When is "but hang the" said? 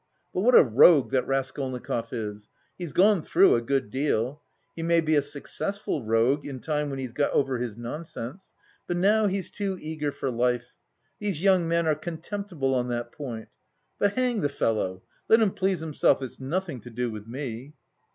13.99-14.49